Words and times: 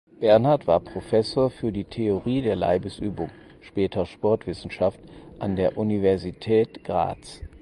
Bernhard 0.19 0.65
war 0.65 0.79
Professor 0.79 1.51
für 1.51 1.71
die 1.71 1.83
Theorie 1.83 2.41
der 2.41 2.55
Leibesübungen 2.55 3.31
(später 3.59 4.07
Sportwissenschaft) 4.07 4.99
an 5.37 5.55
der 5.55 5.77
Universität 5.77 6.83
Graz. 6.83 7.43